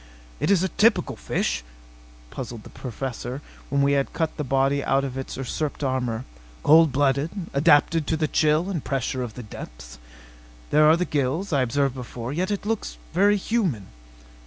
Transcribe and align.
"It 0.39 0.49
is 0.49 0.63
a 0.63 0.67
typical 0.67 1.15
fish," 1.15 1.63
puzzled 2.31 2.63
the 2.63 2.71
Professor 2.71 3.39
when 3.69 3.83
we 3.83 3.91
had 3.91 4.13
cut 4.13 4.35
the 4.35 4.43
body 4.43 4.83
out 4.83 5.03
of 5.03 5.15
its 5.15 5.37
usurped 5.37 5.83
armor. 5.83 6.25
"Cold 6.63 6.91
blooded, 6.91 7.29
adapted 7.53 8.07
to 8.07 8.17
the 8.17 8.27
chill 8.27 8.67
and 8.67 8.83
pressure 8.83 9.21
of 9.21 9.35
the 9.35 9.43
deeps. 9.43 9.99
There 10.71 10.89
are 10.89 10.97
the 10.97 11.05
gills 11.05 11.53
I 11.53 11.61
observed 11.61 11.93
before... 11.93 12.33
yet 12.33 12.49
it 12.49 12.65
looks 12.65 12.97
very 13.13 13.37
human." 13.37 13.89